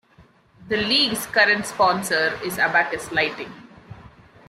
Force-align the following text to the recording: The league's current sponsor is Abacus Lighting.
The 0.67 0.77
league's 0.77 1.27
current 1.27 1.67
sponsor 1.67 2.35
is 2.43 2.57
Abacus 2.57 3.11
Lighting. 3.11 3.53